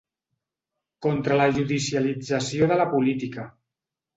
Contra 1.07 1.37
la 1.41 1.45
judicialització 1.57 2.71
de 2.73 2.79
la 2.83 2.89
política. 2.95 3.47